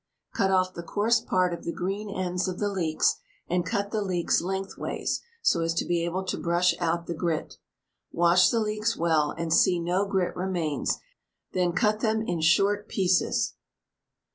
[0.33, 3.17] Cut off the coarse part of the green ends of the leeks,
[3.47, 7.57] and cut the leeks lengthways, so as to be able to brush out the grit.
[8.11, 10.97] Wash the leeks well, and see no grit remains,
[11.53, 13.53] then out them in short pieces.